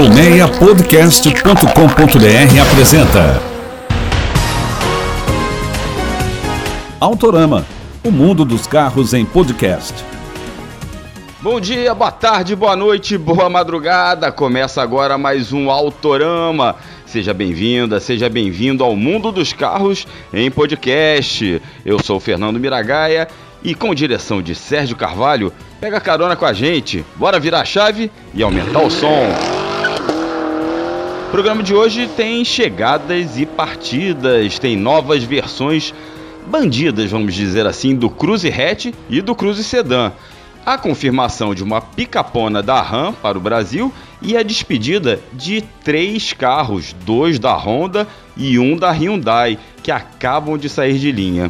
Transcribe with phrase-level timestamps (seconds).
[0.00, 3.42] Colmeiapodcast.com.br apresenta
[6.98, 7.66] Autorama,
[8.02, 9.92] o mundo dos carros em podcast.
[11.42, 14.32] Bom dia, boa tarde, boa noite, boa madrugada.
[14.32, 16.76] Começa agora mais um Autorama.
[17.04, 21.60] Seja bem-vinda, seja bem-vindo ao mundo dos carros em podcast.
[21.84, 23.28] Eu sou o Fernando Miragaia
[23.62, 27.04] e com direção de Sérgio Carvalho, pega carona com a gente.
[27.16, 29.59] Bora virar a chave e aumentar o som.
[31.30, 35.94] O programa de hoje tem chegadas e partidas, tem novas versões
[36.44, 40.10] bandidas, vamos dizer assim, do Cruze Hatch e do Cruze Sedan.
[40.66, 46.32] A confirmação de uma picapona da Ram para o Brasil e a despedida de três
[46.32, 51.48] carros, dois da Honda e um da Hyundai, que acabam de sair de linha.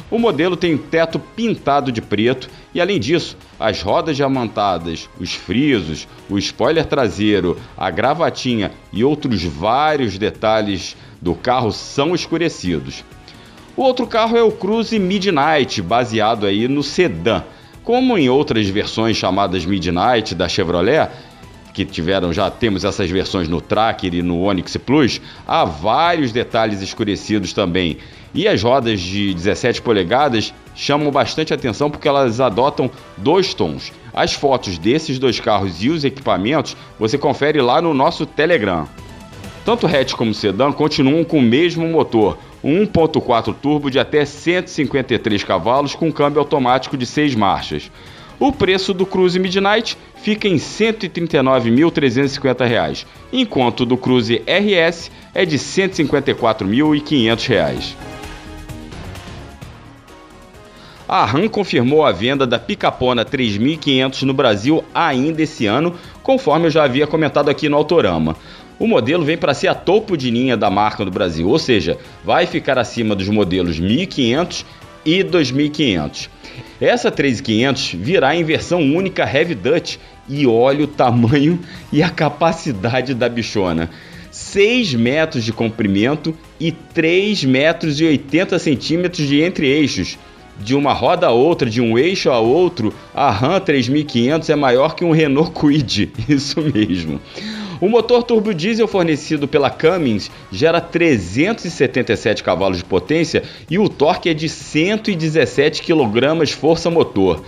[0.09, 6.07] O modelo tem teto pintado de preto e, além disso, as rodas diamantadas, os frisos,
[6.29, 13.03] o spoiler traseiro, a gravatinha e outros vários detalhes do carro são escurecidos.
[13.75, 17.43] O outro carro é o Cruze Midnight, baseado aí no sedã.
[17.83, 21.09] Como em outras versões chamadas Midnight da Chevrolet,
[21.85, 26.81] que tiveram já temos essas versões no Tracker e no Onix Plus, há vários detalhes
[26.81, 27.97] escurecidos também.
[28.33, 33.91] E as rodas de 17 polegadas chamam bastante atenção porque elas adotam dois tons.
[34.11, 38.87] As fotos desses dois carros e os equipamentos você confere lá no nosso Telegram.
[39.63, 45.93] Tanto hatch como sedã continuam com o mesmo motor, 1.4 turbo de até 153 cavalos
[45.93, 47.91] com câmbio automático de 6 marchas.
[48.39, 55.43] O preço do Cruze Midnight fica em R$ 139.350, enquanto o do Cruze RS é
[55.43, 57.95] de R$ 154.500.
[61.07, 66.71] A RAM confirmou a venda da Picapona 3500 no Brasil ainda esse ano, conforme eu
[66.71, 68.35] já havia comentado aqui no Autorama.
[68.77, 71.97] O modelo vem para ser a topo de linha da marca no Brasil, ou seja,
[72.23, 74.63] vai ficar acima dos modelos 1500
[75.07, 76.29] e 2500.
[76.81, 79.95] Essa 3500 virá em versão única Heavy Dutch
[80.27, 81.57] e olha o tamanho
[81.91, 83.89] e a capacidade da bichona.
[84.29, 90.19] 6 metros de comprimento e 3 metros e 80 centímetros de entre-eixos.
[90.59, 94.95] De uma roda a outra, de um eixo a outro, a Ram 3500 é maior
[94.95, 97.21] que um Renault Kwid, isso mesmo.
[97.79, 104.29] O motor turbo diesel fornecido pela Cummins gera 377 cavalos de potência e o torque
[104.29, 107.43] é de 117 kg força motor.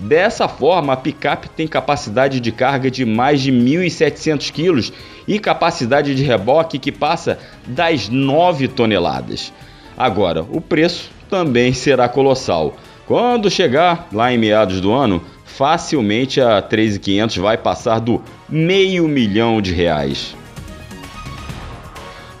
[0.00, 4.92] Dessa forma, a picape tem capacidade de carga de mais de 1.700 kg
[5.28, 9.52] e capacidade de reboque que passa das 9 toneladas.
[9.96, 12.74] Agora, o preço também será colossal.
[13.06, 15.22] Quando chegar lá em meados do ano,
[15.56, 20.34] facilmente a 3.500 vai passar do meio milhão de reais.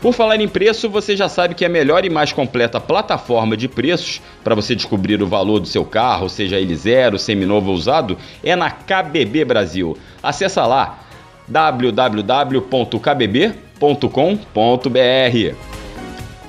[0.02, 3.68] Por falar em preço, você já sabe que a melhor e mais completa plataforma de
[3.68, 8.18] preços para você descobrir o valor do seu carro, seja ele zero, seminovo ou usado,
[8.42, 9.96] é na KBB Brasil.
[10.22, 10.98] Acesse lá
[11.48, 12.54] www.kbb.com.br.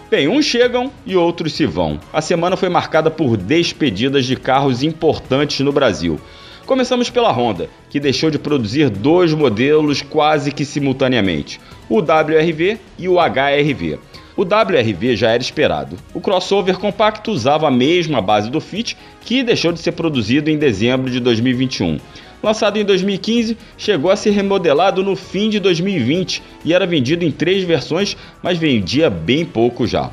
[0.10, 2.00] Bem, uns chegam e outros se vão.
[2.12, 6.20] A semana foi marcada por despedidas de carros importantes no Brasil.
[6.66, 13.08] Começamos pela Honda, que deixou de produzir dois modelos quase que simultaneamente, o WRV e
[13.08, 14.00] o HRV.
[14.36, 15.96] O WRV já era esperado.
[16.12, 20.58] O crossover compacto usava a mesma base do Fit, que deixou de ser produzido em
[20.58, 22.00] dezembro de 2021.
[22.42, 27.32] Lançado em 2015, chegou a ser remodelado no fim de 2020 e era vendido em
[27.32, 30.12] três versões, mas vendia bem pouco já.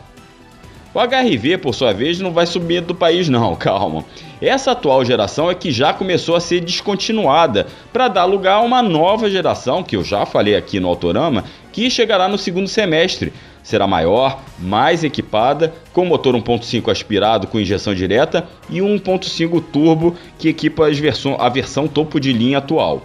[0.94, 4.04] O HRV, por sua vez, não vai subir do país não, calma.
[4.42, 8.82] Essa atual geração é que já começou a ser descontinuada para dar lugar a uma
[8.82, 13.32] nova geração, que eu já falei aqui no Autorama, que chegará no segundo semestre.
[13.62, 20.48] Será maior, mais equipada, com motor 1.5 aspirado com injeção direta e 1.5 turbo que
[20.48, 23.02] equipa versão, a versão topo de linha atual.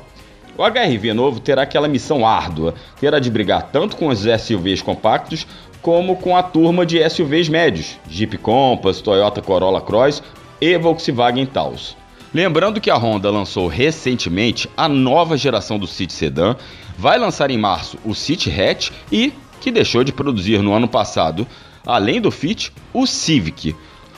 [0.57, 5.45] O HRV novo terá aquela missão árdua, terá de brigar tanto com os SUVs compactos
[5.81, 10.21] como com a turma de SUVs médios, Jeep Compass, Toyota Corolla Cross
[10.59, 11.95] e Volkswagen Taos.
[12.33, 16.56] Lembrando que a Honda lançou recentemente a nova geração do City Sedan,
[16.97, 19.31] vai lançar em março o City Hatch e,
[19.62, 21.47] que deixou de produzir no ano passado,
[21.85, 23.75] além do Fit, o Civic.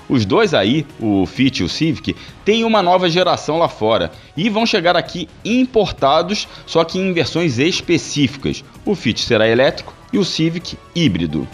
[0.09, 4.49] Os dois aí, o Fit e o Civic, têm uma nova geração lá fora e
[4.49, 8.63] vão chegar aqui importados, só que em versões específicas.
[8.83, 11.47] O Fit será elétrico e o Civic híbrido.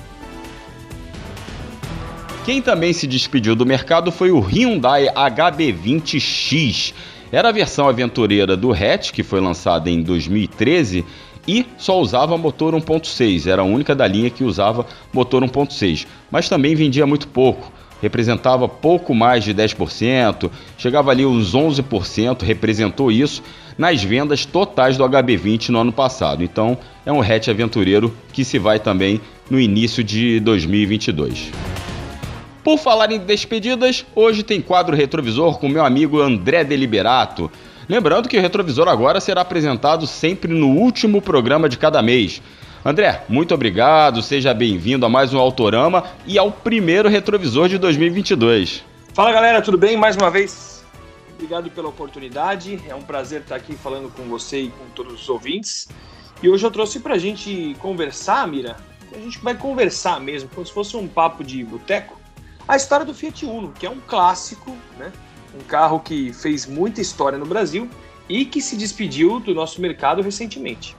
[2.45, 6.93] Quem também se despediu do mercado foi o Hyundai HB20X.
[7.31, 11.03] Era a versão aventureira do hatch, que foi lançada em 2013
[11.47, 16.49] e só usava motor 1.6, era a única da linha que usava motor 1.6, mas
[16.49, 17.71] também vendia muito pouco
[18.01, 23.41] representava pouco mais de 10%, chegava ali uns 11%, representou isso
[23.77, 26.43] nas vendas totais do HB20 no ano passado.
[26.43, 31.51] Então, é um hatch aventureiro que se vai também no início de 2022.
[32.63, 37.51] Por falar em despedidas, hoje tem quadro retrovisor com meu amigo André Deliberato.
[37.87, 42.41] Lembrando que o retrovisor agora será apresentado sempre no último programa de cada mês.
[42.83, 48.83] André, muito obrigado, seja bem-vindo a mais um Autorama e ao primeiro retrovisor de 2022.
[49.13, 49.95] Fala galera, tudo bem?
[49.95, 50.83] Mais uma vez,
[51.35, 52.81] obrigado pela oportunidade.
[52.87, 55.87] É um prazer estar aqui falando com você e com todos os ouvintes.
[56.41, 58.75] E hoje eu trouxe para a gente conversar, Mira.
[59.13, 62.19] A gente vai conversar mesmo, como se fosse um papo de boteco.
[62.67, 65.11] A história do Fiat Uno, que é um clássico, né?
[65.57, 67.89] Um carro que fez muita história no Brasil
[68.27, 70.97] e que se despediu do nosso mercado recentemente.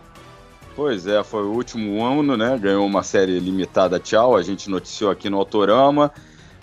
[0.75, 2.57] Pois é, foi o último ano, né?
[2.59, 4.37] Ganhou uma série limitada, tchau.
[4.37, 6.13] A gente noticiou aqui no Autorama.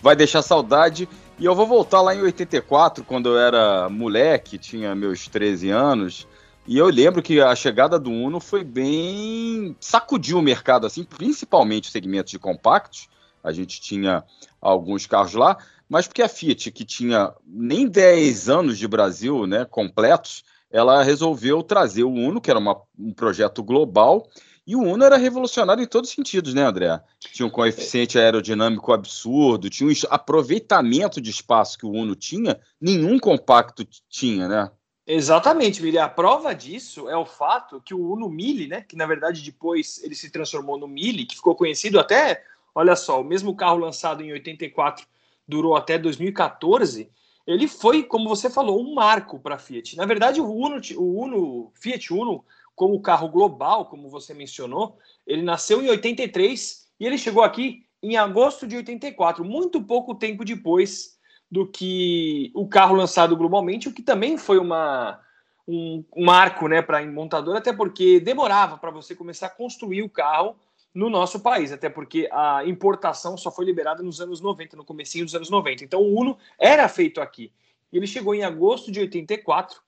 [0.02, 1.10] Vai deixar saudade.
[1.40, 6.28] E eu vou voltar lá em 84, quando eu era moleque, tinha meus 13 anos.
[6.66, 9.76] E eu lembro que a chegada do Uno foi bem.
[9.82, 13.10] sacudiu o mercado, assim, principalmente o segmento de compactos.
[13.44, 14.24] A gente tinha
[14.62, 15.58] alguns carros lá,
[15.90, 21.62] mas porque a Fiat, que tinha nem 10 anos de Brasil né, completos, ela resolveu
[21.62, 24.26] trazer o Uno, que era uma, um projeto global,
[24.66, 27.02] e o Uno era revolucionário em todos os sentidos, né, André?
[27.20, 33.20] Tinha um coeficiente aerodinâmico absurdo, tinha um aproveitamento de espaço que o Uno tinha, nenhum
[33.20, 34.72] compacto tinha, né?
[35.06, 35.98] Exatamente, Mili.
[35.98, 40.02] A prova disso é o fato que o Uno Mille, né, que na verdade depois
[40.04, 44.24] ele se transformou no Mille, que ficou conhecido até, olha só, o mesmo carro lançado
[44.24, 45.06] em 84
[45.48, 47.12] durou até 2014
[47.46, 49.98] ele foi, como você falou, um marco para a Fiat.
[49.98, 52.44] Na verdade, o Uno, o Uno, Fiat Uno,
[52.76, 54.98] como carro global, como você mencionou,
[55.28, 60.44] ele nasceu em 83 e ele chegou aqui em agosto de 84, muito pouco tempo
[60.44, 61.13] depois
[61.54, 65.20] do que o carro lançado globalmente, o que também foi uma,
[65.68, 70.10] um, marco né, para a montadora, até porque demorava para você começar a construir o
[70.10, 70.56] carro
[70.92, 75.26] no nosso país, até porque a importação só foi liberada nos anos 90, no comecinho
[75.26, 75.84] dos anos 90.
[75.84, 77.52] Então o Uno era feito aqui.
[77.92, 79.80] Ele chegou em agosto de 84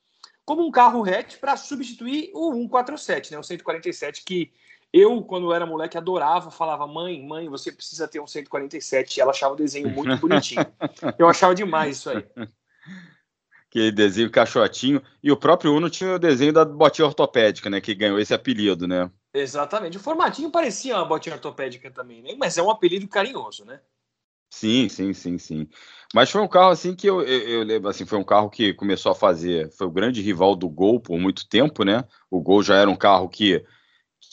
[0.45, 4.51] como um carro hatch para substituir o 147, né, o 147 que
[4.97, 9.17] eu, quando era moleque, adorava, falava, mãe, mãe, você precisa ter um 147.
[9.17, 10.65] E ela achava o desenho muito bonitinho.
[11.19, 12.25] Eu achava demais isso aí.
[13.69, 15.01] Aquele desenho caixotinho.
[15.21, 17.81] E o próprio Uno tinha o desenho da botinha ortopédica, né?
[17.81, 19.11] Que ganhou esse apelido, né?
[19.33, 19.97] Exatamente.
[19.97, 22.33] O formatinho parecia uma botinha ortopédica também, né?
[22.37, 23.81] Mas é um apelido carinhoso, né?
[24.49, 25.67] Sim, sim, sim, sim.
[26.13, 29.11] Mas foi um carro assim que eu, eu, lembro, assim, foi um carro que começou
[29.11, 32.05] a fazer, foi o grande rival do Gol por muito tempo, né?
[32.31, 33.65] O Gol já era um carro que,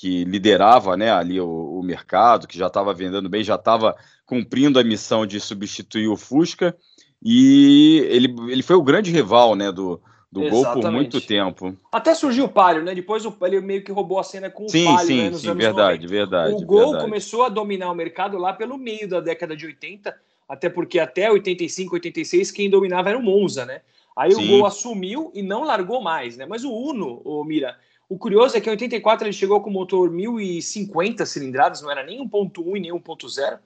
[0.03, 3.95] que liderava, né, ali o, o mercado, que já estava vendendo bem, já estava
[4.27, 6.77] cumprindo a missão de substituir o Fusca,
[7.25, 10.65] e ele, ele foi o grande rival, né, do, do Exatamente.
[10.65, 11.77] gol por muito tempo.
[11.93, 12.97] Até surgiu o Palio, né?
[12.97, 15.31] Depois o, ele meio que roubou a cena com sim, o Palio, sim, né?
[15.31, 16.09] Nos sim, anos verdade, 90.
[16.09, 16.53] verdade.
[16.53, 17.05] O gol verdade.
[17.05, 20.13] começou a dominar o mercado lá pelo meio da década de 80,
[20.49, 23.83] até porque até 85, 86 quem dominava era o Monza, né?
[24.17, 24.45] Aí sim.
[24.45, 26.45] o gol assumiu e não largou mais, né?
[26.45, 27.77] Mas o Uno, o Mira,
[28.13, 32.23] o curioso é que em 84 ele chegou com motor 1050 cilindradas, não era nem
[32.27, 33.59] 1.1 e nem 1.0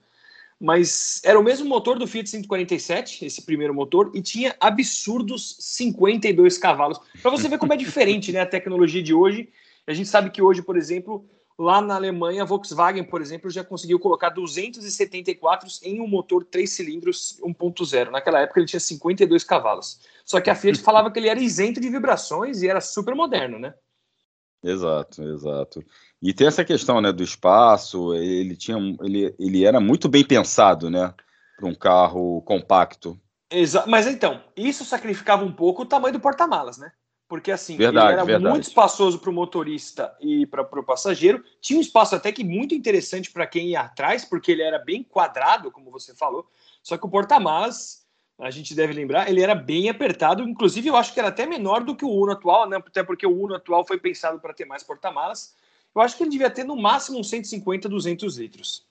[0.59, 6.57] mas era o mesmo motor do Fiat 147, esse primeiro motor, e tinha absurdos 52
[6.57, 6.99] cavalos.
[7.21, 9.49] Para você ver como é diferente né, a tecnologia de hoje.
[9.85, 11.23] A gente sabe que hoje, por exemplo,
[11.59, 16.69] Lá na Alemanha, a Volkswagen, por exemplo, já conseguiu colocar 274 em um motor 3
[16.69, 18.11] cilindros 1.0.
[18.11, 19.99] Naquela época ele tinha 52 cavalos.
[20.23, 23.57] Só que a Fiat falava que ele era isento de vibrações e era super moderno,
[23.57, 23.73] né?
[24.63, 25.83] Exato, exato.
[26.21, 30.89] E tem essa questão, né, do espaço, ele tinha ele, ele era muito bem pensado,
[30.89, 31.13] né,
[31.55, 33.19] para um carro compacto.
[33.49, 36.91] Exa Mas então, isso sacrificava um pouco o tamanho do porta-malas, né?
[37.27, 38.53] porque assim, verdade, ele era verdade.
[38.53, 41.43] muito espaçoso para o motorista e para o passageiro.
[41.59, 45.03] Tinha um espaço até que muito interessante para quem ia atrás, porque ele era bem
[45.03, 46.49] quadrado, como você falou.
[46.81, 48.06] Só que o porta-malas,
[48.39, 50.43] a gente deve lembrar, ele era bem apertado.
[50.43, 52.77] Inclusive, eu acho que era até menor do que o Uno atual, né?
[52.77, 55.55] até porque o Uno atual foi pensado para ter mais porta-malas.
[55.95, 58.85] Eu acho que ele devia ter no máximo uns 150, 200 litros.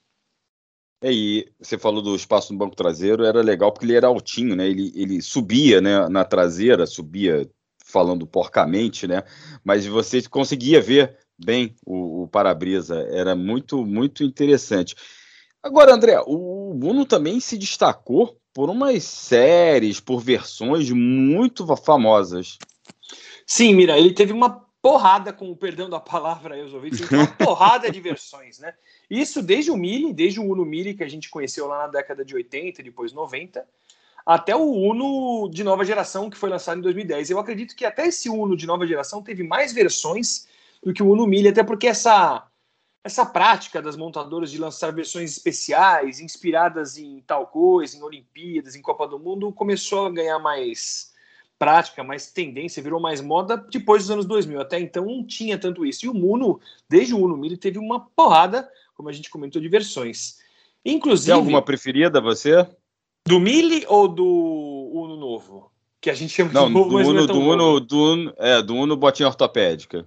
[1.01, 4.55] É, e você falou do espaço no banco traseiro, era legal porque ele era altinho,
[4.55, 4.67] né?
[4.67, 7.49] Ele, ele subia né, na traseira, subia
[7.85, 9.23] falando porcamente, né?
[9.63, 14.95] Mas você conseguia ver bem o, o para-brisa, era muito, muito interessante.
[15.61, 22.57] Agora, André, o Bruno também se destacou por umas séries, por versões muito famosas.
[23.45, 24.49] Sim, Mira, ele teve uma
[24.81, 28.73] porrada, com o perdão da palavra aí, os ouvintes, uma porrada de versões, né?
[29.07, 32.25] Isso desde o Mille, desde o Uno Mille que a gente conheceu lá na década
[32.25, 33.63] de 80 depois 90,
[34.25, 37.29] até o Uno de nova geração que foi lançado em 2010.
[37.29, 40.47] Eu acredito que até esse Uno de nova geração teve mais versões
[40.83, 42.46] do que o Uno Mille, até porque essa
[43.07, 48.81] essa prática das montadoras de lançar versões especiais, inspiradas em tal coisa, em Olimpíadas, em
[48.81, 51.13] Copa do Mundo, começou a ganhar mais
[51.57, 54.59] prática, mais tendência, virou mais moda depois dos anos 2000.
[54.59, 56.05] Até então não tinha tanto isso.
[56.05, 56.59] E o Uno,
[56.89, 60.39] desde o Uno Mille, teve uma porrada, como a gente comentou, de versões.
[60.85, 61.27] Inclusive.
[61.27, 62.67] Tem alguma preferida você?
[63.25, 65.71] Do Mille ou do Uno novo?
[66.01, 67.79] Que a gente chama não, de novo, do mas Uno, é do, Uno, novo.
[67.79, 70.05] do Uno, é, do Uno botinha ortopédica.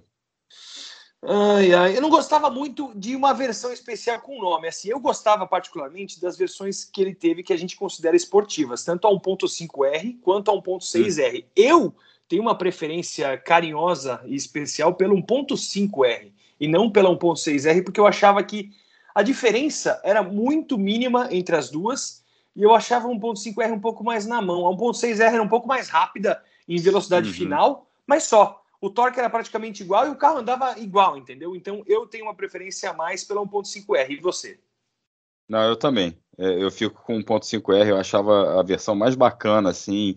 [1.23, 4.67] Ai, ai, eu não gostava muito de uma versão especial com nome.
[4.67, 9.07] Assim, eu gostava particularmente das versões que ele teve que a gente considera esportivas, tanto
[9.07, 11.43] a 1.5R quanto a 1.6R.
[11.43, 11.47] Hum.
[11.55, 11.95] Eu
[12.27, 18.41] tenho uma preferência carinhosa e especial pelo 1.5R e não pela 1.6R, porque eu achava
[18.43, 18.71] que
[19.13, 22.23] a diferença era muito mínima entre as duas
[22.55, 24.65] e eu achava 1.5R um pouco mais na mão.
[24.65, 27.33] A 1.6R era um pouco mais rápida em velocidade uhum.
[27.33, 28.60] final, mas só.
[28.81, 31.55] O torque era praticamente igual e o carro andava igual, entendeu?
[31.55, 34.09] Então eu tenho uma preferência a mais pela 1.5R.
[34.09, 34.59] E você?
[35.47, 36.17] Não, eu também.
[36.35, 40.15] É, eu fico com 1.5R, eu achava a versão mais bacana, assim.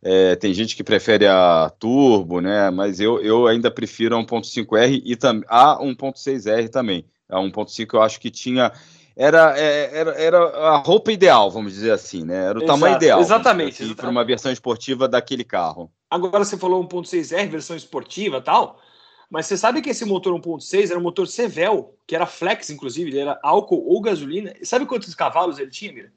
[0.00, 2.70] É, tem gente que prefere a turbo, né?
[2.70, 5.12] Mas eu, eu ainda prefiro a 1.5R e
[5.48, 7.04] a 1.6R também.
[7.28, 8.72] A 1.5 eu acho que tinha
[9.16, 12.36] era, é, era, era a roupa ideal, vamos dizer assim, né?
[12.36, 13.20] Era o Exato, tamanho ideal.
[13.20, 13.82] Exatamente.
[13.82, 15.90] Assim, para uma versão esportiva daquele carro.
[16.10, 18.78] Agora você falou 1.6R, versão esportiva tal,
[19.30, 23.10] mas você sabe que esse motor 1.6 era um motor Sevel, que era flex, inclusive,
[23.10, 24.52] ele era álcool ou gasolina.
[24.62, 26.12] Sabe quantos cavalos ele tinha, Mira?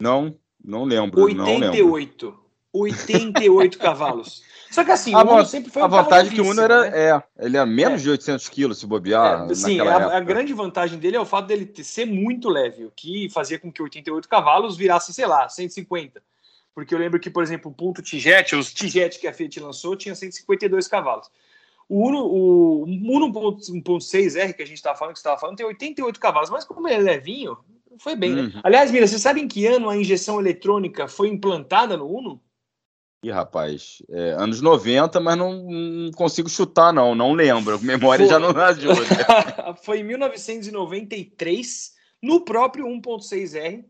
[0.00, 1.22] Não, não lembro.
[1.22, 2.26] 88.
[2.26, 2.43] Não lembro.
[2.74, 4.42] 88 cavalos.
[4.70, 6.90] Só que assim, a o Uno sempre foi um A vantagem que o Uno era,
[6.90, 7.10] né?
[7.10, 8.04] é, ele era menos é.
[8.04, 9.48] de 800 quilos se bobear.
[9.48, 12.90] É, sim, a, a, grande vantagem dele é o fato dele ser muito leve, o
[12.90, 16.20] que fazia com que 88 cavalos virasse, sei lá, 150.
[16.74, 19.94] Porque eu lembro que, por exemplo, o ponto Tijet, os Tijet que a Fiat lançou,
[19.94, 21.30] tinha 152 cavalos.
[21.88, 25.66] O Uno, o Uno 1.6R que a gente estava falando, que você estava falando, tem
[25.66, 27.56] 88 cavalos, mas como ele é levinho,
[27.98, 28.42] foi bem, né?
[28.42, 28.48] uhum.
[28.48, 28.60] né?
[28.64, 32.40] Aliás, Mira, você sabe em que ano a injeção eletrônica foi implantada no Uno?
[33.24, 37.80] Ih, rapaz, é, anos 90, mas não, não, consigo chutar, não, não lembro.
[37.80, 38.34] Memória Foi...
[38.34, 38.94] já não ajuda.
[39.82, 43.82] Foi em 1993, no próprio 1.6R,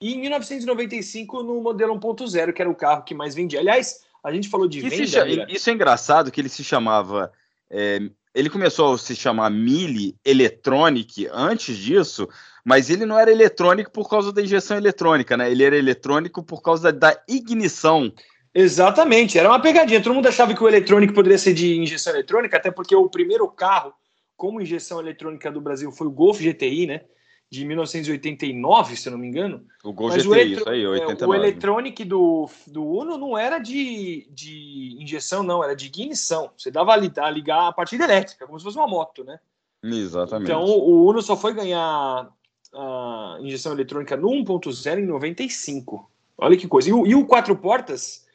[0.00, 3.60] e em 1995 no modelo 1.0, que era o carro que mais vendia.
[3.60, 5.06] Aliás, a gente falou de venda.
[5.06, 7.30] Chama, isso é engraçado que ele se chamava.
[7.68, 8.00] É,
[8.34, 12.26] ele começou a se chamar Mille Electronic antes disso,
[12.64, 15.50] mas ele não era eletrônico por causa da injeção eletrônica, né?
[15.50, 18.12] Ele era eletrônico por causa da ignição.
[18.54, 20.02] Exatamente, era uma pegadinha.
[20.02, 23.46] Todo mundo achava que o eletrônico poderia ser de injeção eletrônica, até porque o primeiro
[23.48, 23.92] carro
[24.36, 27.02] com injeção eletrônica do Brasil foi o Golf GTI, né?
[27.50, 29.64] De 1989, se eu não me engano.
[29.82, 30.60] O Golf Mas GTI, o eletro...
[30.60, 31.24] isso aí, 89.
[31.24, 36.50] É, o eletrônico do, do Uno não era de, de injeção, não, era de ignição.
[36.56, 39.40] Você dava a, a ligar a partida elétrica, como se fosse uma moto, né?
[39.82, 40.50] Exatamente.
[40.50, 42.28] Então o Uno só foi ganhar
[42.74, 46.10] a injeção eletrônica no 1.0 em 95.
[46.36, 46.90] Olha que coisa.
[46.90, 48.27] E o, e o quatro portas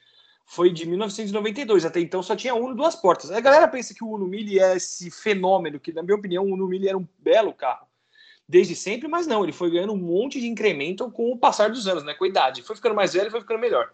[0.53, 1.85] foi de 1992.
[1.85, 3.31] Até então só tinha Uno duas portas.
[3.31, 6.53] A galera pensa que o Uno Mille é esse fenômeno, que na minha opinião o
[6.53, 7.87] Uno Mille era um belo carro
[8.47, 11.87] desde sempre, mas não, ele foi ganhando um monte de incremento com o passar dos
[11.87, 12.13] anos, né?
[12.13, 12.61] Com a idade.
[12.61, 13.91] Foi ficando mais velho, foi ficando melhor.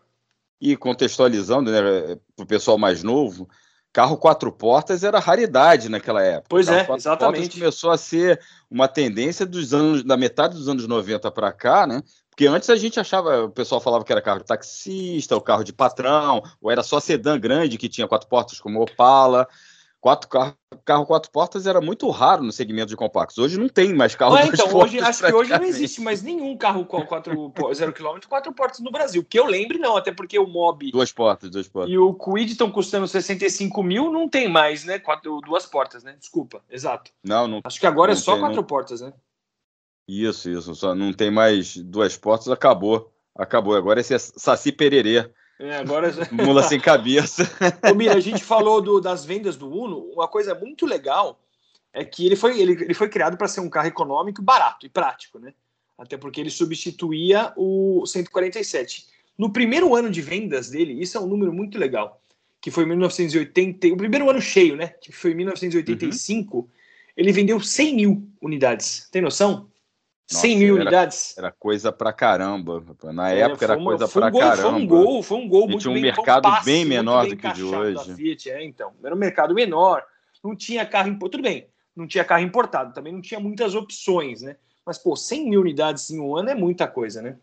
[0.59, 3.47] E contextualizando, né, para o pessoal mais novo,
[3.93, 6.47] carro quatro portas era raridade naquela época.
[6.49, 7.57] Pois é, exatamente.
[7.57, 12.03] começou a ser uma tendência dos anos, da metade dos anos 90 para cá, né?
[12.39, 15.61] Porque antes a gente achava, o pessoal falava que era carro de taxista, o carro
[15.61, 19.45] de patrão, ou era só sedã grande que tinha quatro portas como Opala.
[19.99, 20.55] Quatro carro,
[20.85, 23.37] carro quatro portas era muito raro no segmento de compactos.
[23.37, 26.55] Hoje não tem mais carro é, então, hoje, acho que hoje não existe mais nenhum
[26.55, 29.21] carro com quatro, zero quilômetro, quatro portas no Brasil.
[29.21, 30.89] Que eu lembre, não, até porque o Mob.
[30.91, 31.91] Duas portas, duas portas.
[31.91, 34.97] E o Quid estão custando 65 mil, não tem mais, né?
[34.97, 36.15] Quatro, duas portas, né?
[36.17, 37.11] Desculpa, exato.
[37.21, 37.59] Não, não.
[37.65, 38.63] Acho que agora é só tem, quatro não...
[38.63, 39.11] portas, né?
[40.09, 40.73] Isso, isso.
[40.73, 43.13] Só não tem mais duas portas, acabou.
[43.35, 43.75] Acabou.
[43.75, 45.29] Agora esse é Saci Pererê.
[45.59, 47.43] É, agora Mula sem cabeça.
[47.91, 49.99] Ô, Mira, a gente falou do, das vendas do Uno.
[50.11, 51.39] Uma coisa muito legal
[51.93, 54.89] é que ele foi, ele, ele foi criado para ser um carro econômico, barato e
[54.89, 55.53] prático, né?
[55.95, 59.05] Até porque ele substituía o 147.
[59.37, 62.19] No primeiro ano de vendas dele, isso é um número muito legal,
[62.59, 64.87] que foi em 1980, o primeiro ano cheio, né?
[64.87, 66.67] Que foi em 1985, uhum.
[67.15, 69.07] ele vendeu 100 mil unidades.
[69.11, 69.68] Tem noção?
[70.31, 71.37] Nossa, 100 mil era, unidades.
[71.37, 72.83] Era coisa pra caramba.
[73.05, 74.69] Na é, época era uma, coisa pra um gol, caramba.
[74.69, 77.35] Foi um gol, foi um gol muito tinha um bem mercado compasso, bem menor do
[77.35, 78.15] que o de hoje.
[78.15, 78.93] Fiat, é, então.
[79.03, 80.03] Era um mercado menor.
[80.43, 81.31] Não tinha carro importado.
[81.31, 82.93] Tudo bem, não tinha carro importado.
[82.93, 84.55] Também não tinha muitas opções, né?
[84.85, 87.37] Mas, pô, 100 mil unidades em um ano é muita coisa, né?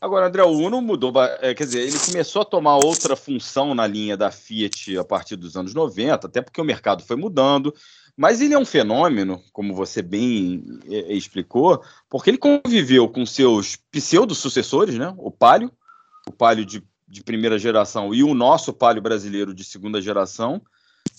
[0.00, 3.86] Agora, André, o Uno mudou, é, quer dizer, ele começou a tomar outra função na
[3.86, 7.72] linha da Fiat a partir dos anos 90, até porque o mercado foi mudando.
[8.16, 13.24] Mas ele é um fenômeno, como você bem é, é, explicou, porque ele conviveu com
[13.24, 15.14] seus pseudo-sucessores, né?
[15.16, 15.72] o Palio,
[16.28, 20.60] o Palio de, de primeira geração e o nosso Palio brasileiro de segunda geração,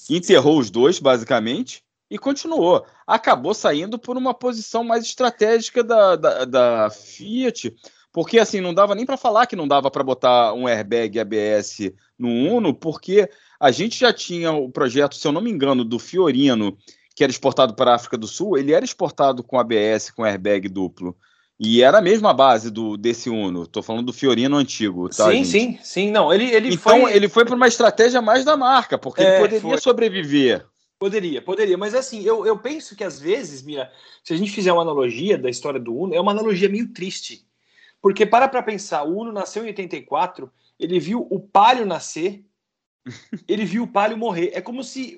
[0.09, 2.85] enterrou os dois, basicamente, e continuou.
[3.07, 7.75] Acabou saindo por uma posição mais estratégica da, da, da Fiat,
[8.11, 11.91] porque assim, não dava nem para falar que não dava para botar um airbag ABS
[12.17, 13.27] no Uno, porque
[13.63, 16.77] a gente já tinha o projeto, se eu não me engano, do Fiorino,
[17.15, 20.67] que era exportado para a África do Sul, ele era exportado com ABS, com airbag
[20.67, 21.15] duplo.
[21.57, 23.63] E era a mesma base do desse Uno.
[23.63, 25.31] Estou falando do Fiorino antigo, tá?
[25.31, 25.47] Sim, gente?
[25.47, 26.11] sim, sim.
[26.11, 27.15] Não, ele, ele então foi...
[27.15, 29.77] ele foi para uma estratégia mais da marca, porque é, ele poderia foi.
[29.77, 30.65] sobreviver.
[30.99, 31.77] Poderia, poderia.
[31.77, 33.89] Mas assim, eu, eu penso que às vezes, Mira,
[34.25, 37.47] se a gente fizer uma analogia da história do Uno, é uma analogia meio triste.
[38.01, 42.43] Porque para para pensar, o Uno nasceu em 84, ele viu o Palio nascer,
[43.47, 44.51] ele viu o Palio morrer.
[44.53, 45.15] É como se,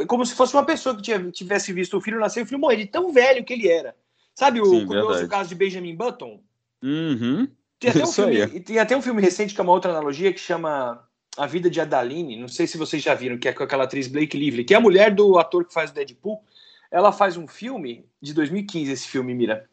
[0.00, 2.60] é como se fosse uma pessoa que tivesse visto o filho nascer e o filho
[2.60, 3.94] morrer, de tão velho que ele era.
[4.34, 6.42] Sabe o Sim, curioso caso de Benjamin Button?
[6.82, 7.48] Uhum.
[7.78, 10.40] Tem até, um filme, tem até um filme recente que é uma outra analogia que
[10.40, 12.36] chama A Vida de Adaline.
[12.36, 14.76] Não sei se vocês já viram, que é com aquela atriz Blake Lively, que é
[14.76, 16.42] a mulher do ator que faz o Deadpool.
[16.90, 19.68] Ela faz um filme de 2015, esse filme, Mira.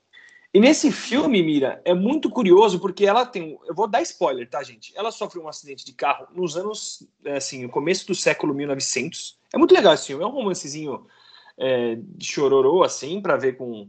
[0.52, 3.60] E nesse filme, Mira, é muito curioso porque ela tem.
[3.68, 4.92] Eu vou dar spoiler, tá, gente?
[4.98, 7.08] Ela sofre um acidente de carro nos anos.
[7.24, 9.38] É, assim, no começo do século 1900.
[9.54, 10.24] É muito legal esse filme.
[10.24, 11.06] É um romancezinho
[11.56, 13.88] é, de chororô, assim, para ver com,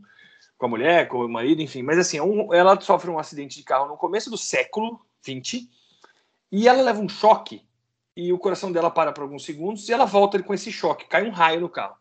[0.58, 1.82] com a mulher, com o marido, enfim.
[1.82, 5.66] Mas, assim, é um, ela sofre um acidente de carro no começo do século 20
[6.52, 7.62] e ela leva um choque
[8.14, 11.06] e o coração dela para por alguns segundos e ela volta com esse choque.
[11.08, 11.96] Cai um raio no carro.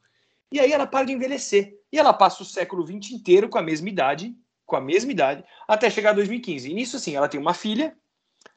[0.52, 1.80] E aí ela para de envelhecer.
[1.92, 4.36] E ela passa o século 20 inteiro com a mesma idade
[4.70, 6.70] com a mesma idade, até chegar a 2015.
[6.70, 7.94] E nisso, assim, ela tem uma filha,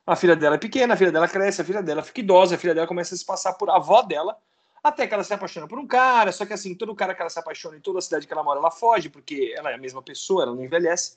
[0.06, 2.58] a filha dela é pequena, a filha dela cresce, a filha dela fica idosa, a
[2.58, 4.36] filha dela começa a se passar por avó dela,
[4.84, 7.30] até que ela se apaixona por um cara, só que assim, todo cara que ela
[7.30, 9.78] se apaixona em toda a cidade que ela mora, ela foge, porque ela é a
[9.78, 11.16] mesma pessoa, ela não envelhece.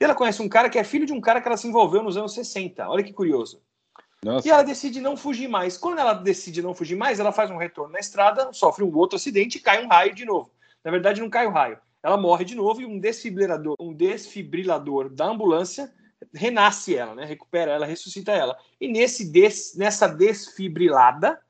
[0.00, 2.02] E ela conhece um cara que é filho de um cara que ela se envolveu
[2.02, 2.88] nos anos 60.
[2.88, 3.62] Olha que curioso.
[4.24, 4.48] Nossa.
[4.48, 5.78] E ela decide não fugir mais.
[5.78, 9.16] Quando ela decide não fugir mais, ela faz um retorno na estrada, sofre um outro
[9.16, 10.50] acidente e cai um raio de novo.
[10.82, 13.92] Na verdade, não cai o um raio ela morre de novo e um desfibrilador, um
[13.92, 15.92] desfibrilador da ambulância
[16.34, 17.24] renasce ela, né?
[17.24, 18.56] Recupera ela, ressuscita ela.
[18.80, 21.40] E nesse des, nessa desfibrilada,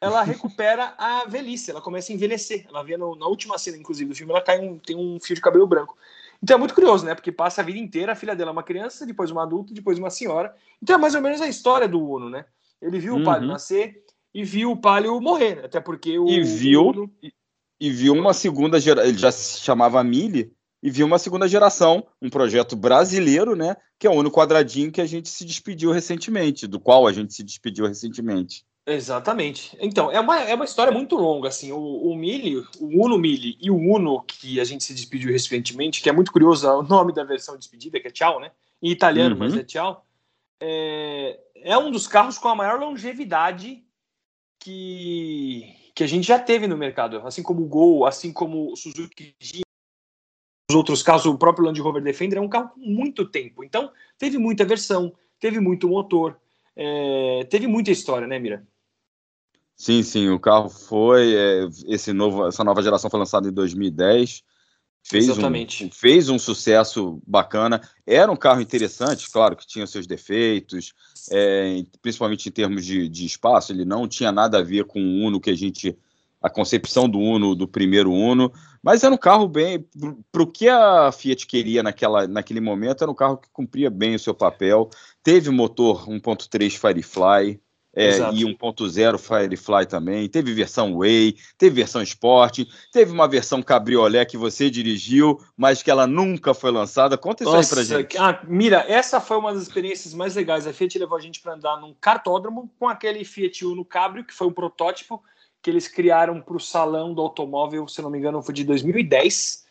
[0.00, 2.66] ela recupera a velhice, ela começa a envelhecer.
[2.68, 5.34] Ela vê no, na última cena, inclusive, do filme, ela cai um, tem um fio
[5.34, 5.96] de cabelo branco.
[6.42, 7.14] Então é muito curioso, né?
[7.14, 9.98] Porque passa a vida inteira, a filha dela é uma criança, depois uma adulta, depois
[9.98, 10.54] uma senhora.
[10.80, 12.44] Então é mais ou menos a história do Uno, né?
[12.80, 13.22] Ele viu uhum.
[13.22, 15.64] o Palio nascer e viu o Palio morrer, né?
[15.64, 16.28] até porque o.
[16.28, 17.32] E viu, Uno e
[17.80, 22.30] viu uma segunda geração, ele já se chamava Mille, e viu uma segunda geração, um
[22.30, 26.78] projeto brasileiro, né, que é o único quadradinho que a gente se despediu recentemente, do
[26.78, 28.64] qual a gente se despediu recentemente.
[28.86, 29.76] Exatamente.
[29.80, 33.58] Então, é uma, é uma história muito longa, assim, o, o Mille, o Uno Mille
[33.60, 37.12] e o Uno que a gente se despediu recentemente, que é muito curioso o nome
[37.12, 39.40] da versão de despedida, que é tchau, né, em italiano, uhum.
[39.40, 40.06] mas é tchau,
[40.60, 43.84] é, é um dos carros com a maior longevidade
[44.60, 48.76] que, que a gente já teve no mercado, assim como o Gol, assim como o
[48.76, 49.34] Suzuki
[50.70, 53.64] os outros carros, o próprio Land Rover Defender é um carro com muito tempo.
[53.64, 56.38] Então, teve muita versão, teve muito motor,
[56.76, 58.64] é, teve muita história, né, Mira?
[59.74, 61.34] Sim, sim, o carro foi.
[61.34, 64.44] É, esse novo, essa nova geração foi lançada em 2010.
[65.08, 65.86] Fez Exatamente.
[65.86, 67.80] Um, fez um sucesso bacana.
[68.06, 70.92] Era um carro interessante, claro que tinha seus defeitos,
[71.30, 73.72] é, principalmente em termos de, de, espaço.
[73.72, 75.96] Ele não tinha nada a ver com o Uno que a gente.
[76.40, 79.84] A concepção do Uno, do primeiro Uno, mas era um carro bem.
[80.30, 84.14] Para o que a Fiat queria naquela, naquele momento, era um carro que cumpria bem
[84.14, 84.88] o seu papel.
[85.20, 87.60] Teve motor 1.3 Firefly,
[87.98, 92.60] é, e 1.0 Firefly também, teve versão Way, teve versão Sport,
[92.92, 97.18] teve uma versão Cabriolé que você dirigiu, mas que ela nunca foi lançada.
[97.18, 98.18] Conta isso Nossa, aí pra gente.
[98.18, 100.66] Ah, mira, essa foi uma das experiências mais legais.
[100.66, 104.32] A Fiat levou a gente para andar num cartódromo com aquele Fiat Uno Cabrio, que
[104.32, 105.22] foi um protótipo
[105.60, 109.66] que eles criaram para o salão do automóvel, se não me engano, foi de 2010.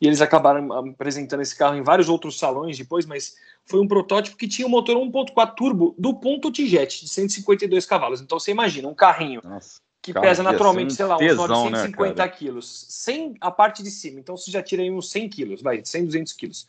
[0.00, 3.36] E eles acabaram apresentando esse carro em vários outros salões depois, mas
[3.70, 8.20] foi um protótipo que tinha um motor 1.4 turbo do ponto T-Jet, de 152 cavalos.
[8.20, 12.86] Então você imagina, um carrinho Nossa, que pesa naturalmente, sei lá, uns 950 né, quilos,
[12.88, 14.18] sem a parte de cima.
[14.18, 16.66] Então você já tira aí uns 100 quilos, vai, 100, 200 quilos.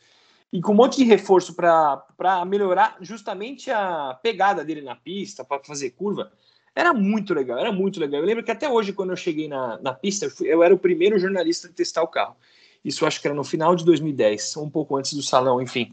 [0.52, 5.62] E com um monte de reforço para melhorar justamente a pegada dele na pista, para
[5.64, 6.30] fazer curva.
[6.74, 8.20] Era muito legal, era muito legal.
[8.20, 10.72] Eu lembro que até hoje, quando eu cheguei na, na pista, eu, fui, eu era
[10.72, 12.36] o primeiro jornalista a testar o carro.
[12.84, 15.92] Isso acho que era no final de 2010, um pouco antes do salão, enfim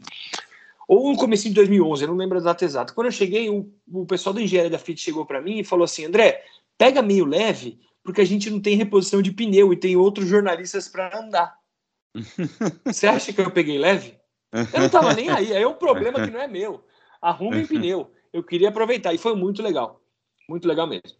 [0.90, 2.92] ou no começo de 2011, eu não lembro a data exata.
[2.92, 5.84] Quando eu cheguei, o, o pessoal da engenharia da Fiat chegou para mim e falou
[5.84, 6.44] assim: André,
[6.76, 10.88] pega meio leve, porque a gente não tem reposição de pneu e tem outros jornalistas
[10.88, 11.56] para andar.
[12.84, 14.18] Você acha que eu peguei leve?
[14.52, 15.54] Eu não tava nem aí.
[15.54, 16.84] Aí é um problema que não é meu.
[17.22, 18.10] Arrumem pneu.
[18.32, 20.02] Eu queria aproveitar e foi muito legal.
[20.48, 21.16] Muito legal mesmo.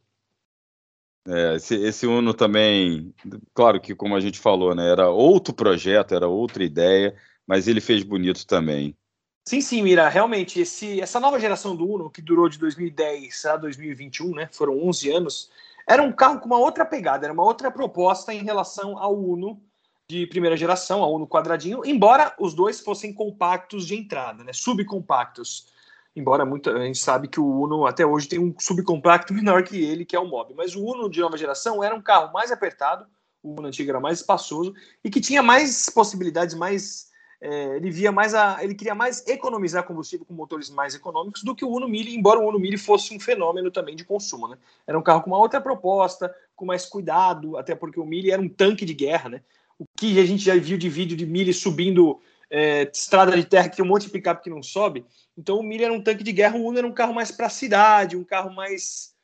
[1.28, 3.14] É, esse, esse Uno também,
[3.54, 7.14] claro que como a gente falou, né, era outro projeto, era outra ideia,
[7.46, 8.96] mas ele fez bonito também.
[9.44, 13.56] Sim, sim, Mira, realmente, esse, essa nova geração do Uno, que durou de 2010 a
[13.56, 15.50] 2021, né, foram 11 anos,
[15.88, 19.60] era um carro com uma outra pegada, era uma outra proposta em relação ao Uno
[20.08, 25.68] de primeira geração, ao Uno quadradinho, embora os dois fossem compactos de entrada, né, subcompactos.
[26.14, 29.82] Embora muita, a gente sabe que o Uno até hoje tem um subcompacto menor que
[29.82, 30.52] ele, que é o Mob.
[30.54, 33.06] Mas o Uno de nova geração era um carro mais apertado,
[33.42, 37.09] o Uno antigo era mais espaçoso e que tinha mais possibilidades, mais
[37.40, 41.54] é, ele via mais a, ele queria mais economizar combustível com motores mais econômicos do
[41.54, 44.58] que o Uno Mille, embora o Uno Mille fosse um fenômeno também de consumo, né?
[44.86, 48.42] Era um carro com uma outra proposta, com mais cuidado, até porque o Mille era
[48.42, 49.42] um tanque de guerra, né?
[49.78, 53.70] O que a gente já viu de vídeo de Mille subindo é, estrada de terra
[53.70, 55.06] que tem um monte de picape que não sobe.
[55.36, 57.48] Então o Mille era um tanque de guerra, o Uno era um carro mais para
[57.48, 59.14] cidade, um carro mais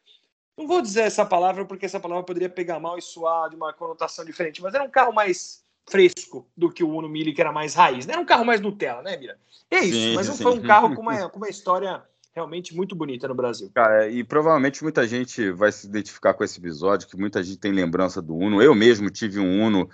[0.57, 3.75] não vou dizer essa palavra porque essa palavra poderia pegar mal e soar de uma
[3.75, 7.53] conotação diferente, mas era um carro mais fresco do que o Uno Mille, que era
[7.53, 8.07] mais raiz.
[8.07, 8.13] Né?
[8.15, 9.39] Era um carro mais Nutella, né, Mira?
[9.71, 10.43] É isso, sim, mas não sim.
[10.43, 12.03] foi um carro com uma, com uma história
[12.37, 13.71] realmente muito bonita no Brasil.
[13.75, 17.73] Cara, e provavelmente muita gente vai se identificar com esse episódio, que muita gente tem
[17.73, 18.61] lembrança do Uno.
[18.63, 19.89] Eu mesmo tive um Uno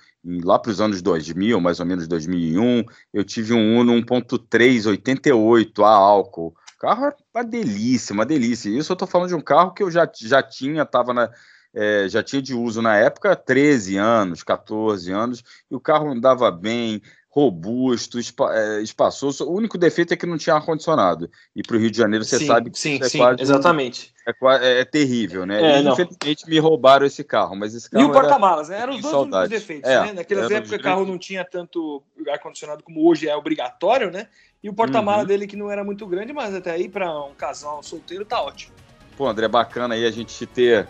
[0.45, 2.85] lá para os anos 2000, mais ou menos 2001.
[3.15, 6.49] Eu tive um Uno 1.3 88 a álcool.
[6.49, 8.69] O carro era uma delícia, uma delícia.
[8.69, 11.31] Isso eu estou falando de um carro que eu já, já tinha, estava na
[11.75, 16.51] é, já tinha de uso na época 13 anos, 14 anos, e o carro andava
[16.51, 19.45] bem, robusto, espa é, espaçoso.
[19.45, 21.31] O único defeito é que não tinha ar-condicionado.
[21.57, 24.13] E para o Rio de Janeiro você sim, sabe que sim, é sim, quase, exatamente.
[24.29, 25.63] É, é, é, terrível, né?
[25.63, 28.05] É, e, infelizmente me roubaram esse carro, mas esse carro.
[28.05, 28.81] E o porta-malas, né?
[28.81, 30.13] Eram os dois únicos defeitos, é, né?
[30.13, 34.29] Naquelas épocas o carro não tinha tanto ar-condicionado como hoje é obrigatório, né?
[34.63, 35.29] E o porta-malas uhum.
[35.29, 38.75] dele que não era muito grande, mas até aí para um casal solteiro tá ótimo.
[39.17, 40.87] Pô, André, bacana aí a gente ter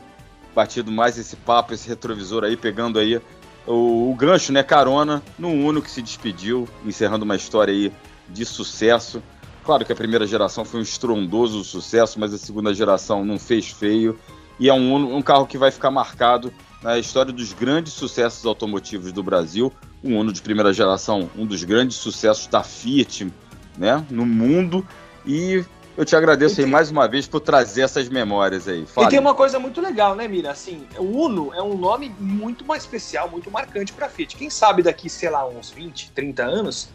[0.55, 3.21] batido mais esse papo, esse retrovisor aí, pegando aí
[3.67, 7.93] o, o gancho, né, carona, no Uno que se despediu, encerrando uma história aí
[8.29, 9.23] de sucesso.
[9.65, 13.69] Claro que a primeira geração foi um estrondoso sucesso, mas a segunda geração não fez
[13.69, 14.19] feio.
[14.59, 19.13] E é um, um carro que vai ficar marcado na história dos grandes sucessos automotivos
[19.13, 19.73] do Brasil.
[20.03, 23.33] Um Uno de primeira geração, um dos grandes sucessos da Fiat
[23.79, 24.87] né, no mundo.
[25.25, 25.65] E
[26.03, 28.85] eu te agradeço aí mais uma vez por trazer essas memórias aí.
[28.99, 30.51] E tem uma coisa muito legal, né, Mira?
[30.51, 34.37] Assim, o Uno é um nome muito mais especial, muito marcante para Fiat.
[34.37, 36.89] Quem sabe daqui, sei lá, uns 20, 30 anos,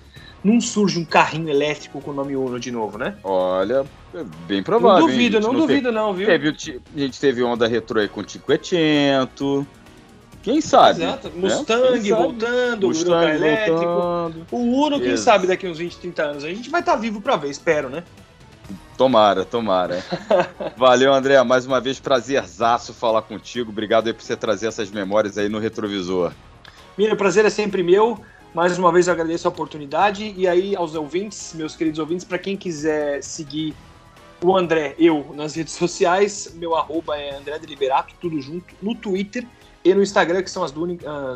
[0.44, 3.16] não surge um carrinho elétrico com o nome Uno de novo, né?
[3.24, 5.00] Olha, é bem provável.
[5.00, 6.28] Não duvido, não, não, duvido, teve, não, viu?
[6.28, 9.66] Teve, a gente teve onda retrô aí com o Cinquecento.
[10.44, 11.04] Quem sabe?
[11.04, 11.30] Exato.
[11.30, 11.34] Né?
[11.36, 13.78] Mustang voltando, Mustang elétrico.
[13.78, 14.48] Voltando.
[14.52, 15.24] O Uno, quem Isso.
[15.24, 16.44] sabe daqui uns 20, 30 anos.
[16.44, 18.04] A gente vai estar tá vivo para ver, espero, né?
[18.98, 20.04] Tomara, tomara.
[20.76, 21.42] Valeu, André.
[21.44, 23.70] Mais uma vez, prazerzaço falar contigo.
[23.70, 26.34] Obrigado aí por você trazer essas memórias aí no retrovisor.
[26.98, 28.20] Mira, o prazer é sempre meu.
[28.56, 30.34] Mais uma vez eu agradeço a oportunidade.
[30.36, 33.76] E aí, aos ouvintes, meus queridos ouvintes, para quem quiser seguir
[34.44, 36.54] o André, eu, nas redes sociais.
[36.56, 39.46] Meu arroba é André Deliberato, tudo junto, no Twitter
[39.86, 40.72] e no Instagram, que são as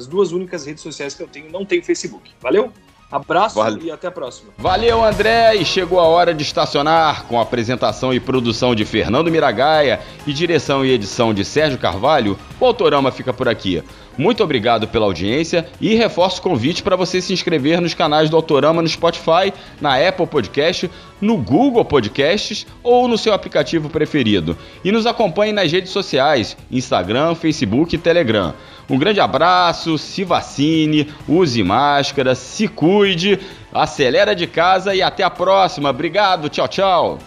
[0.08, 1.52] duas únicas redes sociais que eu tenho.
[1.52, 2.32] Não tenho Facebook.
[2.41, 2.74] Valeu?
[3.12, 3.86] Abraço vale.
[3.86, 4.52] e até a próxima.
[4.58, 9.30] Valeu, André, e chegou a hora de estacionar com a apresentação e produção de Fernando
[9.30, 12.38] Miragaia e direção e edição de Sérgio Carvalho.
[12.60, 13.84] O Autorama fica por aqui.
[14.17, 18.36] Muito obrigado pela audiência e reforço o convite para você se inscrever nos canais do
[18.36, 24.58] Autorama no Spotify, na Apple Podcast, no Google Podcasts ou no seu aplicativo preferido.
[24.84, 28.54] E nos acompanhe nas redes sociais, Instagram, Facebook e Telegram.
[28.92, 33.40] Um grande abraço, se vacine, use máscara, se cuide,
[33.72, 35.90] acelera de casa e até a próxima.
[35.90, 37.18] Obrigado, tchau, tchau.